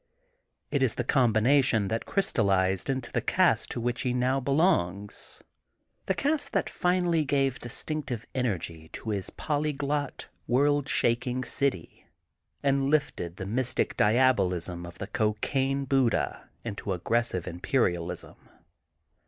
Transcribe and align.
It 0.71 0.81
is 0.81 0.95
the 0.95 1.03
combina 1.03 1.63
tion 1.63 1.87
that 1.89 2.07
crystallized 2.07 2.89
into 2.89 3.11
the 3.11 3.21
caste 3.21 3.69
to 3.69 3.79
which 3.79 4.01
he 4.01 4.15
now 4.15 4.39
belongs, 4.39 5.43
the 6.07 6.15
caste 6.15 6.53
that 6.53 6.71
finally 6.71 7.23
gave 7.23 7.59
distinctive 7.59 8.25
energy 8.33 8.89
to 8.93 9.11
his 9.11 9.29
polyglot, 9.29 10.25
world 10.47 10.89
shaking 10.89 11.43
city, 11.43 12.07
and 12.63 12.89
lifted 12.89 13.35
the 13.37 13.45
mystic 13.45 13.95
diabolism 13.95 14.87
of 14.87 14.97
the 14.97 15.05
Cocaine 15.05 15.85
Buddha 15.85 16.49
into 16.63 16.93
aggressive 16.93 17.47
im 17.47 17.59
perialism. 17.59 18.37